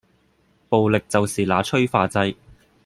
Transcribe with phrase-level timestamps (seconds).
[0.67, 2.35] 暴力就是那催化劑